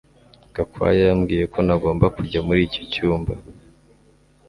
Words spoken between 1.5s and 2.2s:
ko ntagomba